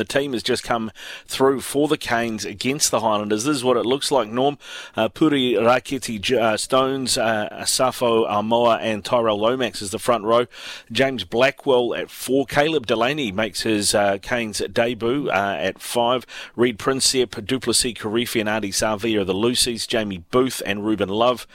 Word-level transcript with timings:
The 0.00 0.04
team 0.06 0.32
has 0.32 0.42
just 0.42 0.64
come 0.64 0.90
through 1.26 1.60
for 1.60 1.86
the 1.86 1.98
Canes 1.98 2.46
against 2.46 2.90
the 2.90 3.00
Highlanders. 3.00 3.44
This 3.44 3.56
is 3.56 3.62
what 3.62 3.76
it 3.76 3.84
looks 3.84 4.10
like, 4.10 4.30
Norm. 4.30 4.56
Uh, 4.96 5.10
Pouri 5.10 5.52
Rakete 5.56 6.32
uh, 6.32 6.56
Stones, 6.56 7.18
uh, 7.18 7.50
Asafo 7.52 8.26
Aumua, 8.26 8.78
and 8.80 9.04
Tyrel 9.04 9.38
Lomax 9.38 9.82
is 9.82 9.90
the 9.90 9.98
front 9.98 10.24
row. 10.24 10.46
James 10.90 11.24
Blackwell 11.24 11.94
at 11.94 12.10
four. 12.10 12.46
Caleb 12.46 12.86
Delany 12.86 13.30
makes 13.30 13.60
his 13.60 13.94
uh, 13.94 14.16
Canes 14.22 14.62
debut 14.72 15.28
uh, 15.28 15.58
at 15.60 15.82
five. 15.82 16.24
Reed 16.56 16.78
Prinsep, 16.78 17.26
Du'Plessis 17.26 17.98
Kirifi, 17.98 18.40
and 18.40 18.48
Ardie 18.48 18.72
Savea 18.72 19.20
are 19.20 19.24
the 19.24 19.34
loosies. 19.34 19.86
Jamie 19.86 20.24
Booth 20.30 20.62
and 20.64 20.86
Ruben 20.86 21.10
Love, 21.10 21.46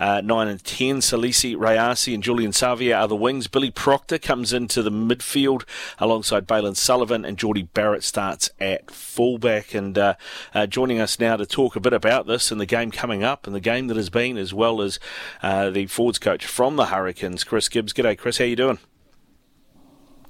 uh, 0.00 0.20
nine 0.20 0.48
and 0.48 0.64
ten. 0.64 0.96
Salesi 0.96 1.54
Rayasi 1.54 2.12
and 2.12 2.24
Julian 2.24 2.50
Savea 2.50 3.02
are 3.02 3.06
the 3.06 3.14
wings. 3.14 3.46
Billy 3.46 3.70
Proctor 3.70 4.18
comes 4.18 4.52
into 4.52 4.82
the 4.82 4.90
midfield 4.90 5.62
alongside 6.00 6.48
Bailyn 6.48 6.74
Sullivan 6.74 7.24
and 7.24 7.38
Jordie 7.38 7.62
Barrett 7.62 7.83
starts 8.02 8.50
at 8.58 8.90
fullback. 8.90 9.74
And 9.74 9.96
uh, 9.96 10.14
uh, 10.54 10.66
joining 10.66 11.00
us 11.00 11.18
now 11.18 11.36
to 11.36 11.46
talk 11.46 11.76
a 11.76 11.80
bit 11.80 11.92
about 11.92 12.26
this 12.26 12.50
and 12.50 12.60
the 12.60 12.66
game 12.66 12.90
coming 12.90 13.22
up 13.22 13.46
and 13.46 13.54
the 13.54 13.60
game 13.60 13.88
that 13.88 13.96
has 13.96 14.10
been, 14.10 14.36
as 14.36 14.54
well 14.54 14.80
as 14.80 14.98
uh, 15.42 15.70
the 15.70 15.86
Fords 15.86 16.18
coach 16.18 16.46
from 16.46 16.76
the 16.76 16.86
Hurricanes, 16.86 17.44
Chris 17.44 17.68
Gibbs. 17.68 17.92
G'day, 17.92 18.18
Chris. 18.18 18.38
How 18.38 18.44
you 18.44 18.56
doing? 18.56 18.78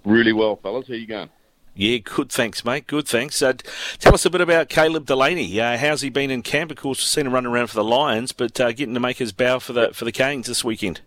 Really 0.05 0.33
well, 0.33 0.57
fellas. 0.57 0.89
How 0.89 0.95
you 0.95 1.07
going? 1.07 1.31
Yeah, 1.77 1.99
good. 1.99 2.31
Thanks, 2.31 2.65
mate. 2.65 2.87
Good. 2.87 3.09
Thanks. 3.09 3.43
Uh, 3.43 3.55
tell 3.99 4.15
us 4.15 4.25
a 4.25 4.31
bit 4.31 4.41
about 4.41 4.69
Caleb 4.69 5.07
Delany. 5.07 5.61
Uh, 5.61 5.77
how's 5.77 6.03
he 6.03 6.11
been 6.11 6.31
in 6.31 6.43
camp? 6.43 6.71
Of 6.71 6.77
course, 6.77 6.99
we've 6.99 7.07
seen 7.07 7.27
him 7.27 7.33
running 7.33 7.51
around 7.51 7.67
for 7.67 7.75
the 7.75 7.85
Lions, 7.85 8.33
but 8.33 8.61
uh, 8.61 8.71
getting 8.73 8.95
to 8.95 9.01
make 9.01 9.19
his 9.19 9.33
bow 9.33 9.59
for 9.59 9.73
the 9.73 9.93
for 9.93 10.05
the 10.05 10.13
Canes 10.13 10.47
this 10.47 10.63
weekend. 10.63 11.01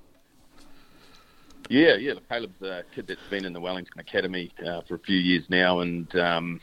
Yeah, 1.69 1.95
yeah. 1.95 2.13
Look, 2.13 2.29
Caleb's 2.29 2.61
a 2.61 2.83
kid 2.95 3.07
that's 3.07 3.19
been 3.29 3.45
in 3.45 3.53
the 3.53 3.59
Wellington 3.59 3.99
Academy 3.99 4.51
uh, 4.65 4.81
for 4.87 4.95
a 4.95 4.99
few 4.99 5.17
years 5.17 5.43
now, 5.49 5.81
and 5.81 6.13
um, 6.15 6.61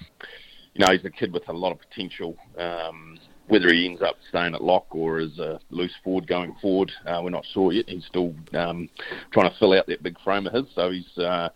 you 0.74 0.84
know 0.84 0.92
he's 0.92 1.04
a 1.04 1.10
kid 1.10 1.32
with 1.32 1.48
a 1.48 1.52
lot 1.52 1.72
of 1.72 1.78
potential. 1.78 2.36
Um, 2.58 3.18
whether 3.48 3.68
he 3.70 3.86
ends 3.86 4.00
up 4.00 4.16
staying 4.30 4.54
at 4.54 4.62
lock 4.62 4.86
or 4.90 5.18
as 5.18 5.38
a 5.38 5.60
loose 5.68 5.92
forward 6.02 6.26
going 6.26 6.54
forward, 6.62 6.90
uh, 7.06 7.20
we're 7.22 7.30
not 7.30 7.44
sure 7.52 7.72
yet. 7.72 7.88
He's 7.88 8.06
still 8.06 8.34
um, 8.54 8.88
trying 9.32 9.50
to 9.50 9.56
fill 9.58 9.74
out 9.74 9.86
that 9.88 10.02
big 10.02 10.18
frame 10.20 10.46
of 10.46 10.54
his, 10.54 10.64
so 10.74 10.90
he's 10.90 11.18
uh, 11.18 11.50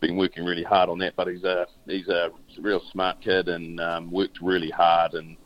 been 0.00 0.16
working 0.16 0.44
really 0.44 0.62
hard 0.62 0.88
on 0.88 0.98
that. 0.98 1.16
But 1.16 1.28
he's 1.28 1.44
a 1.44 1.66
he's 1.86 2.08
a 2.08 2.30
real 2.60 2.80
smart 2.92 3.20
kid 3.20 3.48
and 3.48 3.80
um, 3.80 4.10
worked 4.10 4.40
really 4.40 4.70
hard 4.70 5.14
and 5.14 5.36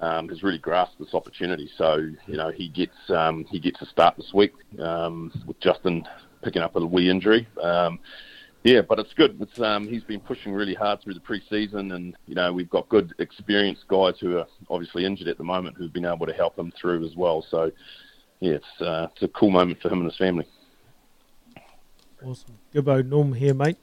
um, 0.00 0.28
has 0.28 0.42
really 0.42 0.58
grasped 0.58 0.98
this 0.98 1.14
opportunity. 1.14 1.70
So 1.78 1.96
you 2.26 2.36
know 2.36 2.50
he 2.50 2.68
gets 2.68 2.96
um, 3.08 3.44
he 3.48 3.60
gets 3.60 3.80
a 3.82 3.86
start 3.86 4.16
this 4.16 4.32
week 4.34 4.54
um, 4.80 5.30
with 5.46 5.60
Justin 5.60 6.04
picking 6.46 6.62
up 6.62 6.76
a 6.76 6.86
wee 6.86 7.10
injury. 7.10 7.44
Um, 7.60 7.98
yeah, 8.62 8.80
but 8.80 9.00
it's 9.00 9.12
good. 9.14 9.36
It's, 9.40 9.60
um, 9.60 9.88
he's 9.88 10.04
been 10.04 10.20
pushing 10.20 10.52
really 10.52 10.74
hard 10.74 11.00
through 11.00 11.14
the 11.14 11.20
pre-season, 11.20 11.90
and 11.90 12.16
you 12.26 12.36
know 12.36 12.52
we've 12.52 12.70
got 12.70 12.88
good, 12.88 13.14
experienced 13.18 13.86
guys 13.88 14.14
who 14.20 14.38
are 14.38 14.46
obviously 14.70 15.04
injured 15.04 15.26
at 15.26 15.38
the 15.38 15.44
moment 15.44 15.76
who've 15.76 15.92
been 15.92 16.04
able 16.04 16.26
to 16.26 16.32
help 16.32 16.56
him 16.56 16.72
through 16.80 17.04
as 17.04 17.16
well. 17.16 17.44
So, 17.50 17.72
yeah, 18.38 18.54
it's 18.54 18.80
uh, 18.80 19.08
it's 19.12 19.22
a 19.22 19.28
cool 19.28 19.50
moment 19.50 19.82
for 19.82 19.88
him 19.88 20.00
and 20.00 20.10
his 20.10 20.16
family. 20.16 20.46
Awesome, 22.24 22.58
Gibbo 22.72 23.04
Norm 23.04 23.32
here, 23.32 23.54
mate. 23.54 23.78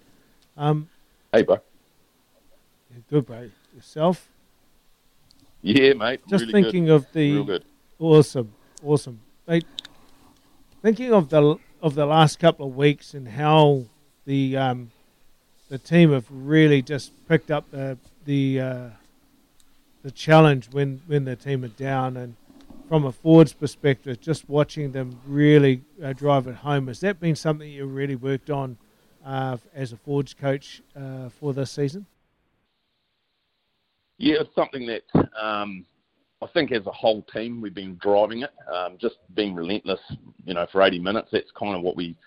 Um, 0.56 0.90
hey, 1.34 1.44
bro. 1.44 1.58
Yeah, 2.92 3.02
good, 3.10 3.26
bro. 3.26 3.50
Yourself? 3.76 4.30
Yeah, 5.62 5.94
mate. 5.94 6.22
Just 6.30 6.46
really 6.46 6.64
thinking 6.64 6.86
good. 6.86 6.94
of 6.94 7.08
the 7.12 7.62
awesome, 8.00 8.54
awesome, 8.82 9.20
mate. 9.48 9.66
Thinking 10.82 11.14
of 11.14 11.30
the 11.30 11.58
of 11.84 11.96
the 11.96 12.06
last 12.06 12.40
couple 12.40 12.66
of 12.66 12.76
weeks 12.78 13.14
and 13.14 13.28
how 13.28 13.84
the 14.26 14.56
um, 14.56 14.90
the 15.68 15.78
team 15.78 16.14
have 16.14 16.26
really 16.32 16.82
just 16.82 17.12
picked 17.28 17.52
up 17.52 17.70
the 17.72 17.98
the 18.24 18.60
uh, 18.60 18.90
the 20.02 20.10
challenge 20.12 20.70
when 20.72 21.02
when 21.08 21.26
the 21.26 21.36
team 21.36 21.64
are 21.66 21.68
down 21.68 22.16
and 22.16 22.36
from 22.88 23.06
a 23.06 23.12
forwards 23.12 23.54
perspective, 23.54 24.22
just 24.22 24.48
watching 24.50 24.92
them 24.92 25.20
really 25.26 25.82
uh, 26.04 26.14
drive 26.14 26.48
it 26.48 26.56
home. 26.56 26.88
Has 26.88 27.00
that 27.02 27.20
been 27.20 27.36
something 27.36 27.70
you 27.70 27.86
really 27.86 28.16
worked 28.16 28.50
on 28.50 28.78
uh, 29.26 29.58
as 29.74 29.92
a 29.92 29.98
forwards 29.98 30.34
coach 30.34 30.82
uh, 30.96 31.30
for 31.30 31.54
this 31.54 31.72
season? 31.72 32.06
Yeah, 34.18 34.42
it's 34.42 34.56
something 34.56 34.86
that 34.86 35.04
um, 35.42 35.86
I 36.44 36.48
think 36.54 36.72
as 36.72 36.86
a 36.86 36.92
whole 36.92 37.22
team 37.34 37.62
we've 37.62 37.74
been 37.74 37.98
driving 38.02 38.42
it, 38.42 38.52
um, 38.72 38.98
just 39.00 39.16
being 39.36 39.56
relentless. 39.56 40.00
You 40.46 40.54
know, 40.54 40.68
for 40.72 40.82
80 40.82 41.00
minutes, 41.00 41.30
that's 41.32 41.52
kind 41.58 41.76
of 41.76 41.82
what 41.82 41.96
we 41.96 42.18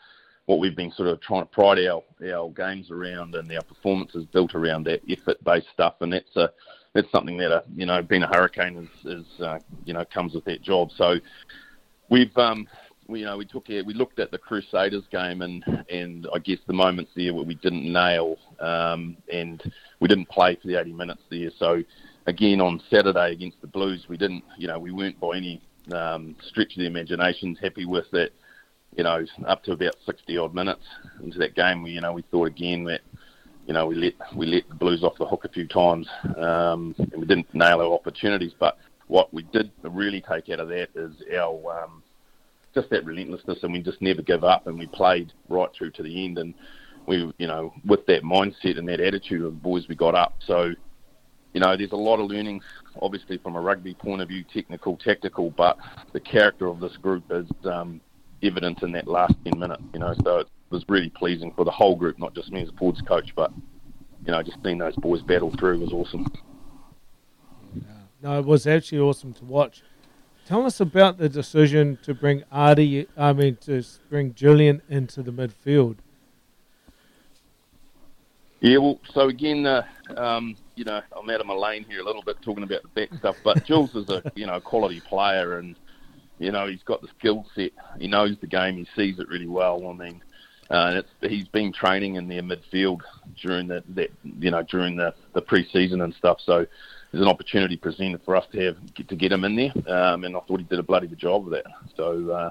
what 0.46 0.60
we've 0.60 0.76
been 0.76 0.92
sort 0.92 1.08
of 1.08 1.20
trying 1.20 1.42
to 1.42 1.46
pride 1.46 1.78
our 1.86 2.02
our 2.32 2.50
games 2.50 2.90
around, 2.90 3.34
and 3.34 3.50
our 3.52 3.62
performances 3.62 4.24
built 4.32 4.54
around 4.54 4.84
that 4.84 5.02
effort-based 5.08 5.66
stuff. 5.72 5.96
And 6.00 6.12
that's 6.12 6.34
a 6.36 6.50
that's 6.94 7.10
something 7.12 7.36
that 7.38 7.52
uh, 7.52 7.62
you 7.74 7.84
know, 7.84 8.00
being 8.00 8.22
a 8.22 8.28
hurricane 8.28 8.88
is, 9.04 9.18
is 9.18 9.40
uh, 9.40 9.58
you 9.84 9.92
know 9.92 10.04
comes 10.04 10.34
with 10.34 10.44
that 10.46 10.62
job. 10.62 10.90
So 10.96 11.16
we've 12.08 12.36
um, 12.38 12.66
we, 13.08 13.20
you 13.20 13.26
know, 13.26 13.36
we 13.36 13.44
took 13.44 13.68
we 13.68 13.92
looked 13.92 14.18
at 14.18 14.30
the 14.30 14.38
Crusaders 14.38 15.04
game 15.10 15.42
and 15.42 15.64
and 15.90 16.26
I 16.34 16.38
guess 16.38 16.58
the 16.66 16.72
moments 16.72 17.10
there 17.14 17.34
where 17.34 17.44
we 17.44 17.56
didn't 17.56 17.90
nail 17.90 18.36
um, 18.60 19.16
and 19.32 19.62
we 20.00 20.08
didn't 20.08 20.28
play 20.28 20.56
for 20.60 20.68
the 20.68 20.80
80 20.80 20.92
minutes 20.92 21.22
there. 21.30 21.50
So 21.58 21.82
again 22.26 22.60
on 22.60 22.80
Saturday 22.90 23.32
against 23.32 23.60
the 23.60 23.66
Blues, 23.66 24.06
we 24.08 24.16
didn't, 24.16 24.44
you 24.58 24.68
know, 24.68 24.78
we 24.78 24.92
weren't 24.92 25.18
by 25.20 25.36
any 25.36 25.60
um, 25.92 26.36
stretch 26.48 26.72
of 26.72 26.80
the 26.80 26.86
imaginations 26.86 27.58
happy 27.60 27.84
with 27.84 28.10
that. 28.12 28.30
You 28.96 29.04
know, 29.04 29.26
up 29.46 29.62
to 29.64 29.72
about 29.72 29.94
60 30.06 30.38
odd 30.38 30.54
minutes 30.54 30.84
into 31.22 31.38
that 31.38 31.54
game, 31.54 31.82
we, 31.82 31.90
you 31.90 32.00
know, 32.00 32.14
we 32.14 32.22
thought 32.30 32.46
again 32.46 32.84
that, 32.84 33.02
you 33.66 33.74
know, 33.74 33.86
we 33.86 33.94
let 33.94 34.14
we 34.34 34.46
let 34.46 34.66
the 34.68 34.74
Blues 34.74 35.02
off 35.02 35.18
the 35.18 35.26
hook 35.26 35.44
a 35.44 35.50
few 35.50 35.66
times, 35.66 36.08
um, 36.38 36.94
and 36.98 37.12
we 37.16 37.26
didn't 37.26 37.52
nail 37.54 37.80
our 37.80 37.92
opportunities. 37.92 38.52
But 38.58 38.78
what 39.08 39.32
we 39.34 39.42
did 39.42 39.70
really 39.82 40.22
take 40.22 40.48
out 40.48 40.60
of 40.60 40.68
that 40.68 40.88
is 40.94 41.12
our 41.36 41.82
um, 41.82 42.02
just 42.74 42.88
that 42.90 43.04
relentlessness, 43.04 43.58
and 43.62 43.72
we 43.72 43.82
just 43.82 44.00
never 44.00 44.22
give 44.22 44.44
up, 44.44 44.66
and 44.66 44.78
we 44.78 44.86
played 44.86 45.32
right 45.48 45.68
through 45.76 45.90
to 45.90 46.02
the 46.02 46.24
end, 46.24 46.38
and 46.38 46.54
we, 47.06 47.32
you 47.38 47.46
know, 47.46 47.72
with 47.84 48.06
that 48.06 48.22
mindset 48.22 48.78
and 48.78 48.88
that 48.88 49.00
attitude 49.00 49.44
of 49.44 49.52
the 49.52 49.60
boys, 49.60 49.88
we 49.88 49.94
got 49.94 50.14
up. 50.14 50.36
So, 50.46 50.72
you 51.56 51.60
know, 51.60 51.74
there's 51.74 51.92
a 51.92 51.96
lot 51.96 52.20
of 52.20 52.26
learning, 52.26 52.60
obviously 53.00 53.38
from 53.38 53.56
a 53.56 53.60
rugby 53.62 53.94
point 53.94 54.20
of 54.20 54.28
view, 54.28 54.44
technical, 54.44 54.94
tactical, 54.98 55.48
but 55.48 55.78
the 56.12 56.20
character 56.20 56.66
of 56.66 56.80
this 56.80 56.94
group 56.98 57.24
is 57.30 57.46
um, 57.64 57.98
evident 58.42 58.82
in 58.82 58.92
that 58.92 59.08
last 59.08 59.32
10 59.44 59.58
minutes, 59.58 59.82
you 59.94 60.00
know, 60.00 60.14
so 60.22 60.40
it 60.40 60.48
was 60.68 60.84
really 60.86 61.08
pleasing 61.08 61.50
for 61.56 61.64
the 61.64 61.70
whole 61.70 61.96
group, 61.96 62.18
not 62.18 62.34
just 62.34 62.52
me 62.52 62.60
as 62.60 62.68
a 62.68 62.72
forwards 62.72 63.00
coach, 63.00 63.32
but, 63.34 63.50
you 64.26 64.32
know, 64.32 64.42
just 64.42 64.58
seeing 64.62 64.76
those 64.76 64.94
boys 64.96 65.22
battle 65.22 65.50
through 65.58 65.80
was 65.80 65.94
awesome. 65.94 66.26
No, 68.20 68.38
it 68.38 68.44
was 68.44 68.66
actually 68.66 68.98
awesome 68.98 69.32
to 69.32 69.44
watch. 69.46 69.82
Tell 70.44 70.66
us 70.66 70.78
about 70.78 71.16
the 71.16 71.30
decision 71.30 71.98
to 72.02 72.12
bring 72.12 72.42
Ardie, 72.52 73.06
I 73.16 73.32
mean, 73.32 73.56
to 73.62 73.82
bring 74.10 74.34
Julian 74.34 74.82
into 74.90 75.22
the 75.22 75.32
midfield. 75.32 75.96
Yeah, 78.66 78.78
well, 78.78 78.98
so 79.14 79.28
again, 79.28 79.64
uh, 79.64 79.84
um, 80.16 80.56
you 80.74 80.82
know, 80.82 81.00
I'm 81.16 81.30
out 81.30 81.40
of 81.40 81.46
my 81.46 81.54
lane 81.54 81.84
here 81.88 82.00
a 82.00 82.04
little 82.04 82.22
bit 82.22 82.42
talking 82.42 82.64
about 82.64 82.82
the 82.82 82.88
back 82.88 83.16
stuff, 83.16 83.36
but 83.44 83.64
Jules 83.64 83.94
is 83.94 84.08
a 84.08 84.24
you 84.34 84.44
know 84.44 84.58
quality 84.60 85.00
player, 85.08 85.60
and 85.60 85.76
you 86.40 86.50
know 86.50 86.66
he's 86.66 86.82
got 86.82 87.00
the 87.00 87.06
skill 87.16 87.46
set. 87.54 87.70
He 88.00 88.08
knows 88.08 88.36
the 88.40 88.48
game. 88.48 88.76
He 88.76 88.88
sees 88.96 89.20
it 89.20 89.28
really 89.28 89.46
well. 89.46 89.88
I 89.88 89.92
mean, 89.92 90.20
uh, 90.68 91.00
and 91.22 91.30
he's 91.30 91.46
been 91.46 91.72
training 91.72 92.16
in 92.16 92.26
their 92.26 92.42
midfield 92.42 93.02
during 93.40 93.68
the 93.68 93.84
that 93.90 94.10
you 94.24 94.50
know 94.50 94.64
during 94.64 94.96
the 94.96 95.14
the 95.32 95.42
pre-season 95.42 96.00
and 96.00 96.12
stuff. 96.14 96.38
So 96.44 96.66
there's 97.12 97.22
an 97.22 97.28
opportunity 97.28 97.76
presented 97.76 98.20
for 98.24 98.34
us 98.34 98.46
to 98.50 98.60
have 98.64 98.94
to 99.06 99.14
get 99.14 99.30
him 99.30 99.44
in 99.44 99.54
there, 99.54 99.96
um, 99.96 100.24
and 100.24 100.36
I 100.36 100.40
thought 100.40 100.58
he 100.58 100.66
did 100.66 100.80
a 100.80 100.82
bloody 100.82 101.06
good 101.06 101.20
job 101.20 101.44
of 101.44 101.50
that. 101.52 101.66
So. 101.96 102.30
Uh, 102.30 102.50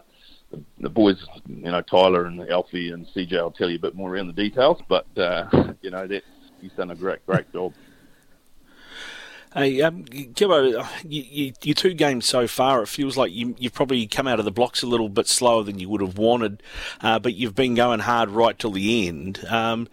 the, 0.80 0.90
boys, 0.90 1.24
you 1.48 1.72
know, 1.72 1.82
Tyler 1.82 2.26
and 2.26 2.50
Alfie 2.50 2.92
and 2.92 3.08
CJ 3.16 3.34
will 3.34 3.52
tell 3.52 3.70
you 3.70 3.78
a 3.78 3.82
bit 3.82 3.96
more 3.96 4.14
around 4.14 4.28
the 4.28 4.34
details, 4.34 4.80
but 4.88 5.06
uh, 5.18 5.48
you 5.82 5.92
know 5.92 6.08
that 6.08 6.24
he's 6.62 6.72
done 6.74 6.92
a 6.92 6.96
great, 6.96 7.26
great 7.26 7.52
job. 7.52 7.74
Hey, 9.56 9.82
um, 9.84 10.04
you, 10.12 10.28
you, 11.06 11.54
your 11.64 11.76
two 11.76 11.94
games 11.94 12.26
so 12.26 12.46
far, 12.46 12.84
it 12.84 12.88
feels 12.88 13.16
like 13.16 13.32
you, 13.32 13.56
have 13.64 13.74
probably 13.74 14.06
come 14.06 14.28
out 14.28 14.38
of 14.38 14.44
the 14.44 14.52
blocks 14.52 14.84
a 14.84 14.86
little 14.86 15.08
bit 15.08 15.30
slower 15.30 15.64
than 15.64 15.80
you 15.80 15.88
would 15.88 16.02
have 16.02 16.18
wanted, 16.18 16.62
uh, 17.00 17.20
but 17.20 17.36
you've 17.36 17.56
been 17.56 17.74
going 17.74 18.02
hard 18.02 18.30
right 18.32 18.60
till 18.60 18.72
the 18.72 19.08
end. 19.08 19.46
Um, 19.46 19.88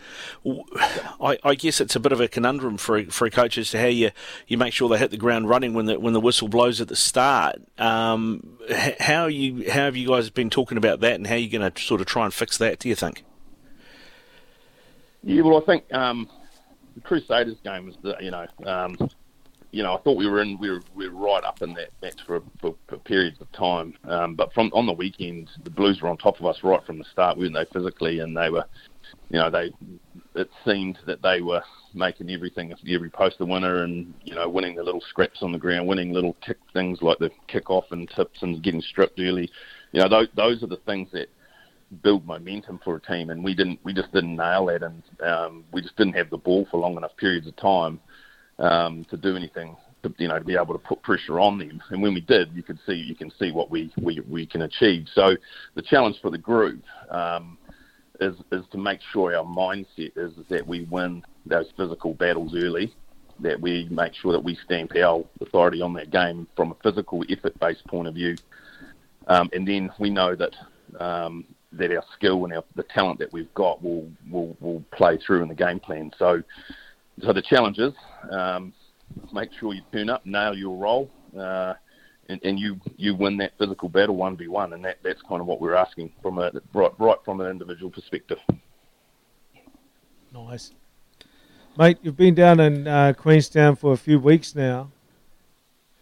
I, 1.20 1.38
I, 1.44 1.54
guess 1.54 1.80
it's 1.80 1.94
a 1.94 2.00
bit 2.00 2.10
of 2.10 2.20
a 2.20 2.26
conundrum 2.26 2.76
for 2.76 3.04
for 3.04 3.26
a 3.26 3.30
coach 3.30 3.56
as 3.56 3.70
to 3.70 3.78
how 3.78 3.86
you, 3.86 4.10
you 4.48 4.58
make 4.58 4.72
sure 4.72 4.88
they 4.88 4.98
hit 4.98 5.12
the 5.12 5.16
ground 5.16 5.48
running 5.48 5.74
when 5.74 5.86
the 5.86 6.00
when 6.00 6.12
the 6.12 6.20
whistle 6.20 6.48
blows 6.48 6.80
at 6.80 6.88
the 6.88 6.96
start. 6.96 7.62
Um, 7.78 8.58
how 8.98 9.26
you 9.26 9.70
how 9.70 9.84
have 9.84 9.96
you 9.96 10.08
guys 10.08 10.28
been 10.28 10.50
talking 10.50 10.76
about 10.76 10.98
that, 11.00 11.14
and 11.14 11.26
how 11.28 11.34
are 11.34 11.38
you 11.38 11.48
going 11.48 11.70
to 11.70 11.80
sort 11.80 12.00
of 12.00 12.08
try 12.08 12.24
and 12.24 12.34
fix 12.34 12.58
that? 12.58 12.80
Do 12.80 12.88
you 12.88 12.96
think? 12.96 13.22
Yeah, 15.22 15.42
well, 15.42 15.62
I 15.62 15.64
think 15.64 15.84
um, 15.94 16.28
the 16.96 17.00
Crusaders 17.00 17.58
game 17.62 17.86
was 17.86 17.96
the 18.02 18.16
you 18.20 18.32
know 18.32 18.46
um, 18.66 18.96
you 19.72 19.82
know, 19.82 19.94
I 19.94 20.00
thought 20.02 20.19
we 20.19 20.28
were 20.28 20.42
in, 20.42 20.58
we 20.58 20.70
were, 20.70 20.82
we 20.94 21.08
were 21.08 21.19
right 21.19 21.42
up 21.42 21.62
in 21.62 21.72
that 21.74 21.90
match 22.02 22.20
for, 22.26 22.42
for, 22.60 22.74
for 22.88 22.98
periods 22.98 23.40
of 23.40 23.50
time. 23.52 23.94
Um, 24.04 24.34
but 24.34 24.52
from 24.52 24.70
on 24.74 24.86
the 24.86 24.92
weekend, 24.92 25.50
the 25.64 25.70
Blues 25.70 26.02
were 26.02 26.10
on 26.10 26.19
top 26.19 26.38
of 26.38 26.46
us 26.46 26.62
right 26.62 26.84
from 26.84 26.98
the 26.98 27.04
start, 27.04 27.38
weren't 27.38 27.54
they, 27.54 27.64
physically? 27.72 28.20
And 28.20 28.36
they 28.36 28.50
were, 28.50 28.66
you 29.30 29.38
know, 29.38 29.50
they 29.50 29.72
it 30.34 30.50
seemed 30.64 30.98
that 31.06 31.22
they 31.22 31.40
were 31.40 31.62
making 31.94 32.30
everything 32.30 32.72
every 32.88 33.10
post 33.10 33.36
a 33.40 33.46
winner, 33.46 33.82
and 33.82 34.12
you 34.24 34.34
know, 34.34 34.46
winning 34.48 34.76
the 34.76 34.82
little 34.82 35.00
scraps 35.00 35.42
on 35.42 35.52
the 35.52 35.58
ground, 35.58 35.88
winning 35.88 36.12
little 36.12 36.36
kick 36.44 36.58
things 36.74 37.00
like 37.00 37.19
the 37.19 37.30
kick 37.48 37.70
off 37.70 37.86
and 37.92 38.10
tips 38.10 38.42
and 38.42 38.62
getting 38.62 38.82
stripped 38.82 39.19
early. 39.19 39.50
You 39.92 40.02
know, 40.02 40.08
those 40.08 40.28
those 40.36 40.62
are 40.62 40.69
the 40.69 40.80
things 40.84 41.08
that 41.12 41.28
build 42.02 42.26
momentum 42.26 42.78
for 42.84 42.96
a 42.96 43.00
team, 43.00 43.30
and 43.30 43.42
we 43.42 43.54
didn't 43.54 43.80
we 43.84 43.94
just 43.94 44.12
didn't 44.12 44.36
nail 44.36 44.66
that, 44.66 44.82
and 44.82 45.02
um, 45.26 45.64
we 45.72 45.80
just 45.80 45.96
didn't 45.96 46.14
have 46.14 46.28
the 46.28 46.38
ball 46.38 46.66
for 46.70 46.78
long 46.78 46.98
enough 46.98 47.16
periods 47.16 47.46
of 47.46 47.56
time 47.56 48.00
um, 48.62 49.04
to 49.10 49.16
do 49.16 49.36
anything, 49.36 49.76
to, 50.02 50.14
you 50.18 50.28
know, 50.28 50.38
to 50.38 50.44
be 50.44 50.56
able 50.56 50.72
to 50.72 50.78
put 50.78 51.02
pressure 51.02 51.38
on 51.40 51.58
them. 51.58 51.82
And 51.90 52.00
when 52.00 52.14
we 52.14 52.20
did, 52.20 52.52
you 52.54 52.62
could 52.62 52.78
see 52.86 52.94
you 52.94 53.14
can 53.14 53.30
see 53.38 53.52
what 53.52 53.70
we 53.70 53.92
we, 54.00 54.20
we 54.28 54.46
can 54.46 54.62
achieve. 54.62 55.06
So 55.14 55.36
the 55.74 55.82
challenge 55.82 56.16
for 56.22 56.30
the 56.30 56.38
group 56.38 56.82
um, 57.10 57.58
is 58.20 58.36
is 58.52 58.64
to 58.70 58.78
make 58.78 59.00
sure 59.12 59.36
our 59.36 59.44
mindset 59.44 60.12
is 60.16 60.32
that 60.48 60.66
we 60.66 60.84
win 60.84 61.22
those 61.44 61.66
physical 61.76 62.14
battles 62.14 62.54
early. 62.56 62.94
That 63.40 63.60
we 63.60 63.88
make 63.90 64.14
sure 64.14 64.32
that 64.32 64.44
we 64.44 64.56
stamp 64.64 64.92
our 64.96 65.24
authority 65.40 65.82
on 65.82 65.92
that 65.94 66.10
game 66.10 66.46
from 66.54 66.70
a 66.70 66.76
physical 66.82 67.24
effort-based 67.28 67.84
point 67.88 68.06
of 68.06 68.14
view, 68.14 68.36
um, 69.26 69.50
and 69.52 69.66
then 69.66 69.90
we 69.98 70.10
know 70.10 70.36
that 70.36 70.54
um, 71.00 71.44
that 71.72 71.90
our 71.90 72.04
skill 72.14 72.44
and 72.44 72.52
our, 72.52 72.62
the 72.76 72.84
talent 72.84 73.18
that 73.18 73.32
we've 73.32 73.52
got 73.54 73.82
will, 73.82 74.08
will 74.30 74.56
will 74.60 74.84
play 74.92 75.18
through 75.26 75.42
in 75.42 75.48
the 75.48 75.54
game 75.54 75.80
plan. 75.80 76.12
So 76.18 76.42
so 77.20 77.32
the 77.32 77.42
challenge 77.42 77.78
is 77.78 77.92
um, 78.30 78.72
make 79.32 79.50
sure 79.58 79.74
you 79.74 79.82
turn 79.92 80.08
up, 80.08 80.24
nail 80.24 80.56
your 80.56 80.76
role, 80.76 81.10
uh, 81.38 81.74
and, 82.28 82.40
and, 82.44 82.58
you 82.58 82.80
you 82.96 83.14
win 83.14 83.36
that 83.38 83.52
physical 83.58 83.88
battle 83.88 84.16
one 84.16 84.36
v 84.36 84.48
one, 84.48 84.72
and 84.72 84.84
that, 84.84 84.98
that's 85.02 85.20
kind 85.22 85.40
of 85.40 85.46
what 85.46 85.60
we're 85.60 85.74
asking 85.74 86.12
from 86.22 86.38
a 86.38 86.50
right, 86.72 86.92
right 86.98 87.18
from 87.24 87.40
an 87.40 87.48
individual 87.48 87.90
perspective. 87.90 88.38
Nice, 90.32 90.72
mate. 91.76 91.98
You've 92.02 92.16
been 92.16 92.34
down 92.34 92.60
in 92.60 92.86
uh, 92.86 93.12
Queenstown 93.16 93.76
for 93.76 93.92
a 93.92 93.98
few 93.98 94.18
weeks 94.18 94.54
now. 94.54 94.90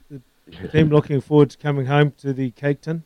The 0.09 0.69
team 0.69 0.89
looking 0.91 1.21
forward 1.21 1.51
to 1.51 1.59
coming 1.59 1.87
home 1.87 2.13
to 2.19 2.33
the 2.33 2.51
Cake 2.53 2.83
Tin. 2.83 3.03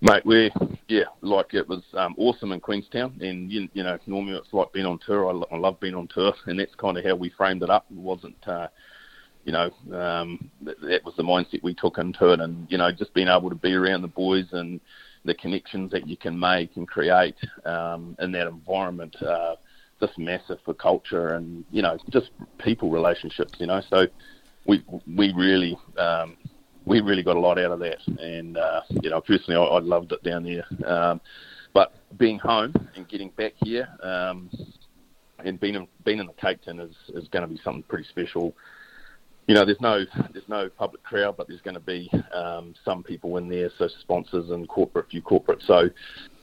Mate, 0.00 0.24
we 0.24 0.50
yeah, 0.90 1.04
like 1.20 1.54
it 1.54 1.68
was 1.68 1.82
um, 1.94 2.16
awesome 2.18 2.50
in 2.50 2.58
Queenstown, 2.58 3.16
and 3.20 3.50
you, 3.50 3.68
you 3.74 3.84
know, 3.84 3.96
normally 4.06 4.36
it's 4.36 4.52
like 4.52 4.72
being 4.72 4.86
on 4.86 4.98
tour. 5.06 5.30
I, 5.30 5.54
I 5.54 5.56
love 5.56 5.78
being 5.78 5.94
on 5.94 6.08
tour, 6.08 6.34
and 6.46 6.58
that's 6.58 6.74
kind 6.74 6.98
of 6.98 7.04
how 7.04 7.14
we 7.14 7.30
framed 7.30 7.62
it 7.62 7.70
up. 7.70 7.86
It 7.90 7.96
wasn't, 7.96 8.36
uh, 8.46 8.66
you 9.44 9.52
know, 9.52 9.70
um, 9.96 10.50
that, 10.62 10.80
that 10.80 11.04
was 11.04 11.14
the 11.16 11.22
mindset 11.22 11.62
we 11.62 11.74
took 11.74 11.98
into 11.98 12.32
it, 12.32 12.40
and 12.40 12.66
you 12.68 12.76
know, 12.76 12.90
just 12.90 13.14
being 13.14 13.28
able 13.28 13.50
to 13.50 13.54
be 13.54 13.72
around 13.72 14.02
the 14.02 14.08
boys 14.08 14.46
and 14.50 14.80
the 15.24 15.34
connections 15.34 15.92
that 15.92 16.08
you 16.08 16.16
can 16.16 16.38
make 16.38 16.76
and 16.76 16.88
create 16.88 17.36
um, 17.64 18.16
in 18.18 18.32
that 18.32 18.48
environment, 18.48 19.14
uh, 19.22 19.54
just 20.00 20.18
massive 20.18 20.58
for 20.64 20.74
culture 20.74 21.34
and 21.34 21.64
you 21.70 21.82
know, 21.82 21.96
just 22.10 22.30
people 22.58 22.90
relationships. 22.90 23.52
You 23.60 23.68
know, 23.68 23.80
so 23.88 24.06
we 24.66 24.82
we 25.16 25.32
really 25.34 25.78
um, 25.96 26.36
we 26.84 27.00
really 27.00 27.22
got 27.22 27.36
a 27.36 27.40
lot 27.40 27.58
out 27.58 27.72
of 27.72 27.80
that. 27.80 27.98
And 28.06 28.56
uh, 28.56 28.82
you 29.02 29.10
know, 29.10 29.20
personally, 29.20 29.56
I, 29.56 29.62
I 29.62 29.78
loved 29.80 30.12
it 30.12 30.22
down 30.22 30.44
there. 30.44 30.64
Um, 30.86 31.20
but 31.72 31.92
being 32.18 32.38
home 32.38 32.74
and 32.96 33.08
getting 33.08 33.30
back 33.30 33.52
here, 33.62 33.88
um, 34.02 34.50
and 35.44 35.58
being 35.60 35.74
in, 35.74 35.88
being 36.04 36.18
in 36.18 36.26
the 36.26 36.32
Cake 36.34 36.62
Tin 36.64 36.80
is 36.80 36.94
is 37.14 37.28
going 37.28 37.42
to 37.42 37.48
be 37.48 37.60
something 37.62 37.82
pretty 37.84 38.08
special. 38.08 38.54
You 39.46 39.54
know, 39.54 39.64
there's 39.64 39.80
no 39.80 40.04
there's 40.32 40.48
no 40.48 40.68
public 40.68 41.02
crowd, 41.02 41.36
but 41.36 41.48
there's 41.48 41.60
going 41.62 41.74
to 41.74 41.80
be 41.80 42.10
um, 42.34 42.74
some 42.84 43.02
people 43.02 43.36
in 43.36 43.48
there, 43.48 43.70
so 43.78 43.88
sponsors 44.00 44.50
and 44.50 44.68
corporate, 44.68 45.06
a 45.06 45.08
few 45.08 45.22
corporate. 45.22 45.62
So, 45.66 45.88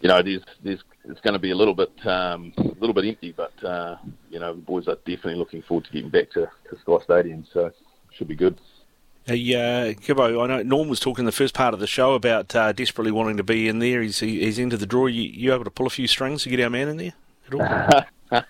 you 0.02 0.10
know, 0.10 0.22
there's 0.22 0.44
there's 0.64 0.84
it's 1.06 1.22
going 1.22 1.34
to 1.34 1.40
be 1.40 1.52
a 1.52 1.56
little 1.56 1.76
bit 1.76 1.92
um, 2.06 2.54
a 2.58 2.80
little 2.80 2.94
bit 2.94 3.06
empty, 3.06 3.34
but 3.36 3.64
uh, 3.64 3.98
you 4.30 4.40
know, 4.40 4.54
the 4.54 4.62
boys 4.62 4.88
are 4.88 4.96
definitely 4.96 5.36
looking 5.36 5.62
forward 5.62 5.86
to 5.86 5.92
getting 5.92 6.10
back 6.10 6.32
to, 6.32 6.50
to 6.70 6.80
Sky 6.82 6.98
Stadium. 7.04 7.46
So, 7.54 7.72
should 8.12 8.28
be 8.28 8.36
good. 8.36 8.60
Hey, 9.28 9.56
uh, 9.56 9.92
Gibbo, 9.92 10.42
I 10.42 10.48
know 10.48 10.64
Norm 10.64 10.88
was 10.88 11.02
talking 11.02 11.24
in 11.24 11.26
the 11.26 11.34
first 11.34 11.54
part 11.54 11.74
of 11.74 11.82
the 11.82 11.88
show 11.88 12.14
about 12.14 12.56
uh, 12.56 12.72
desperately 12.72 13.12
wanting 13.12 13.36
to 13.36 13.44
be 13.44 13.68
in 13.68 13.80
there. 13.80 14.02
He's 14.02 14.22
he's 14.22 14.58
into 14.58 14.78
the 14.78 14.86
draw. 14.86 15.08
You, 15.08 15.24
you 15.24 15.54
able 15.54 15.66
to 15.66 15.70
pull 15.70 15.86
a 15.86 15.90
few 15.90 16.08
strings 16.08 16.44
to 16.44 16.50
get 16.50 16.62
our 16.62 16.70
man 16.70 16.88
in 16.88 16.96
there 16.96 17.14
at 17.52 18.06
all? 18.32 18.44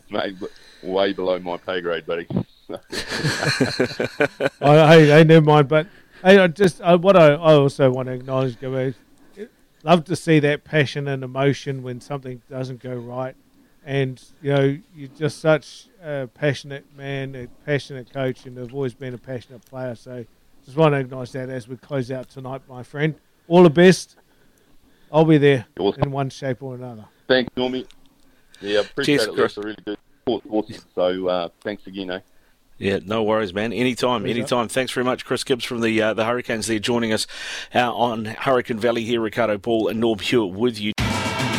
Mate, 0.10 0.36
way 0.82 1.14
below 1.14 1.38
my 1.38 1.56
pay 1.56 1.80
grade, 1.80 2.04
buddy. 2.04 2.26
I, 4.60 5.20
I, 5.20 5.22
never 5.22 5.46
mind. 5.46 5.68
But 5.68 5.86
hey, 6.22 6.38
I 6.38 6.46
just 6.48 6.82
I, 6.82 6.94
what 6.96 7.16
I, 7.16 7.28
I 7.28 7.54
also 7.54 7.90
want 7.90 8.08
to 8.08 8.12
acknowledge, 8.12 8.60
Gibbo, 8.60 8.94
love 9.82 10.04
to 10.04 10.14
see 10.14 10.40
that 10.40 10.62
passion 10.62 11.08
and 11.08 11.24
emotion 11.24 11.82
when 11.82 12.02
something 12.02 12.42
doesn't 12.50 12.82
go 12.82 12.94
right 12.94 13.34
and 13.82 14.22
you 14.42 14.52
know 14.52 14.78
you're 14.94 15.08
just 15.16 15.40
such 15.40 15.87
a 16.02 16.28
passionate 16.28 16.84
man, 16.96 17.34
a 17.34 17.46
passionate 17.64 18.12
coach, 18.12 18.46
and 18.46 18.56
have 18.56 18.74
always 18.74 18.94
been 18.94 19.14
a 19.14 19.18
passionate 19.18 19.64
player. 19.64 19.94
So 19.94 20.24
just 20.64 20.76
want 20.76 20.94
to 20.94 20.98
acknowledge 20.98 21.32
that 21.32 21.48
as 21.48 21.68
we 21.68 21.76
close 21.76 22.10
out 22.10 22.28
tonight, 22.28 22.62
my 22.68 22.82
friend. 22.82 23.14
All 23.46 23.62
the 23.62 23.70
best. 23.70 24.16
I'll 25.10 25.24
be 25.24 25.38
there 25.38 25.66
awesome. 25.78 26.02
in 26.02 26.10
one 26.10 26.28
shape 26.30 26.62
or 26.62 26.74
another. 26.74 27.06
Thanks, 27.26 27.50
Normie. 27.56 27.86
Yeah, 28.60 28.80
appreciate 28.80 29.18
Cheers, 29.18 29.28
it. 29.28 29.34
Chris. 29.34 29.54
That's 29.54 29.64
really 29.64 29.82
good. 29.84 29.98
Awesome. 30.26 30.84
So 30.94 31.28
uh, 31.28 31.48
thanks 31.62 31.86
again, 31.86 32.10
eh? 32.10 32.20
Yeah, 32.76 33.00
no 33.04 33.24
worries, 33.24 33.52
man. 33.52 33.72
Anytime, 33.72 34.24
anytime. 34.24 34.68
Thanks 34.68 34.92
very 34.92 35.04
much, 35.04 35.24
Chris 35.24 35.42
Gibbs 35.42 35.64
from 35.64 35.80
the 35.80 36.00
uh, 36.00 36.14
the 36.14 36.24
Hurricanes. 36.24 36.68
There 36.68 36.78
joining 36.78 37.12
us 37.12 37.26
uh, 37.74 37.92
on 37.92 38.26
Hurricane 38.26 38.78
Valley 38.78 39.04
here. 39.04 39.20
Ricardo 39.20 39.58
Ball 39.58 39.88
and 39.88 39.98
Norm 39.98 40.20
Hewitt 40.20 40.54
with 40.54 40.78
you. 40.78 40.92